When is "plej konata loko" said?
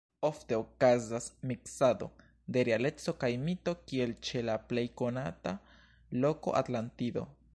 4.71-6.57